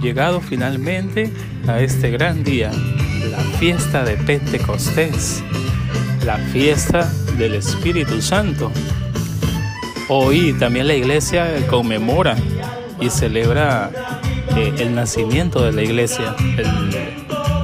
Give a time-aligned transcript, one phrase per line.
[0.00, 1.30] llegado finalmente
[1.68, 2.70] a este gran día,
[3.30, 5.42] la fiesta de Pentecostés,
[6.24, 8.72] la fiesta del Espíritu Santo.
[10.08, 12.36] Hoy también la iglesia conmemora
[13.00, 13.90] y celebra
[14.56, 16.34] eh, el nacimiento de la iglesia.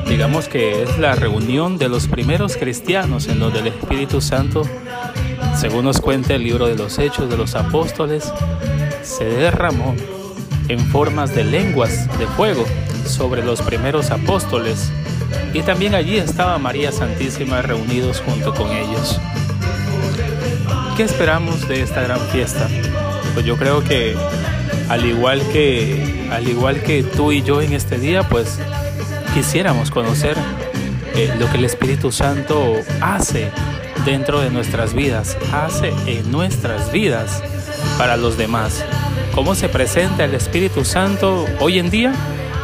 [0.09, 4.63] digamos que es la reunión de los primeros cristianos en donde el Espíritu Santo,
[5.59, 8.33] según nos cuenta el libro de los Hechos de los Apóstoles,
[9.03, 9.95] se derramó
[10.69, 12.65] en formas de lenguas de fuego
[13.07, 14.91] sobre los primeros apóstoles
[15.53, 19.21] y también allí estaba María Santísima reunidos junto con ellos.
[20.97, 22.69] ¿Qué esperamos de esta gran fiesta?
[23.35, 24.17] Pues yo creo que
[24.89, 28.59] al igual que al igual que tú y yo en este día, pues
[29.35, 30.37] quisiéramos conocer
[31.15, 33.51] eh, lo que el Espíritu Santo hace
[34.05, 37.43] dentro de nuestras vidas, hace en nuestras vidas
[37.99, 38.85] para los demás.
[39.35, 42.13] ¿Cómo se presenta el Espíritu Santo hoy en día?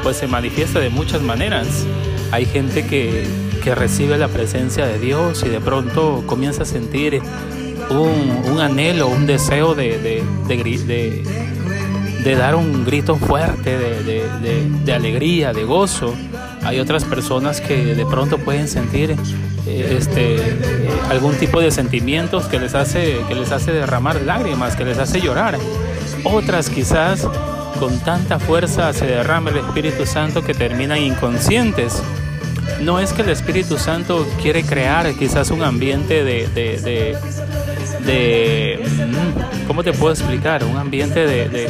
[0.03, 1.87] Pues se manifiesta de muchas maneras.
[2.31, 3.27] Hay gente que,
[3.65, 7.23] recibe la presencia de Dios y de pronto comienza a sentir
[7.91, 10.25] un, anhelo, un deseo de, de,
[12.35, 16.13] dar un grito fuerte de, alegría, de gozo.
[16.65, 19.15] Hay otras personas que de pronto pueden sentir
[19.67, 20.59] este,
[21.11, 25.21] algún tipo de sentimientos que les, hace, que les hace derramar lágrimas, que les hace
[25.21, 25.59] llorar.
[26.25, 27.27] Otras quizás
[27.79, 32.03] con tanta fuerza se derrama el Espíritu Santo que terminan inconscientes.
[32.81, 37.17] No es que el Espíritu Santo quiere crear quizás un ambiente de, de,
[38.05, 40.65] de, mm, ¿cómo te puedo explicar?
[40.65, 41.69] Un ambiente de,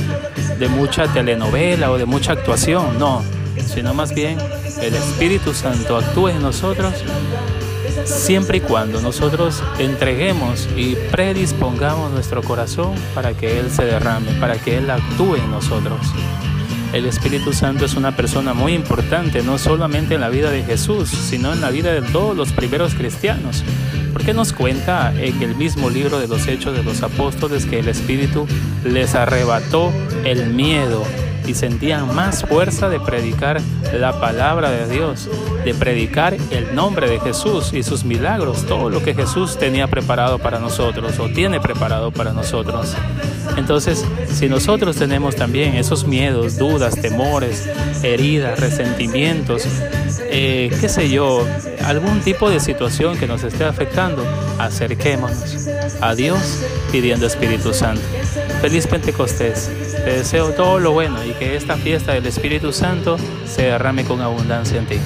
[0.59, 3.23] de mucha telenovela o de mucha actuación, no,
[3.67, 4.39] sino más bien
[4.81, 6.95] el Espíritu Santo actúa en nosotros
[8.05, 14.57] siempre y cuando nosotros entreguemos y predispongamos nuestro corazón para que Él se derrame, para
[14.57, 16.01] que Él actúe en nosotros.
[16.93, 21.08] El Espíritu Santo es una persona muy importante, no solamente en la vida de Jesús,
[21.08, 23.64] sino en la vida de todos los primeros cristianos.
[24.13, 27.89] Porque nos cuenta en el mismo libro de los Hechos de los Apóstoles que el
[27.89, 28.47] Espíritu
[28.85, 29.91] les arrebató
[30.25, 31.02] el miedo
[31.47, 33.61] y sentían más fuerza de predicar
[33.92, 35.29] la palabra de Dios,
[35.64, 40.39] de predicar el nombre de Jesús y sus milagros, todo lo que Jesús tenía preparado
[40.39, 42.95] para nosotros o tiene preparado para nosotros.
[43.57, 47.69] Entonces, si nosotros tenemos también esos miedos, dudas, temores,
[48.02, 49.67] heridas, resentimientos,
[50.31, 51.47] eh, qué sé yo,
[51.85, 54.25] algún tipo de situación que nos esté afectando,
[54.58, 55.69] acerquémonos
[56.01, 58.02] a Dios pidiendo Espíritu Santo.
[58.61, 59.70] Feliz Pentecostés.
[60.05, 63.17] Te deseo todo lo bueno y que esta fiesta del Espíritu Santo
[63.47, 64.97] se derrame con abundancia en ti.